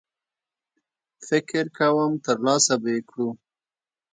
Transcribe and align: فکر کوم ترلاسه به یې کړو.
فکر 1.27 1.65
کوم 1.77 2.11
ترلاسه 2.25 2.73
به 2.81 2.89
یې 2.95 3.01
کړو. 3.09 3.29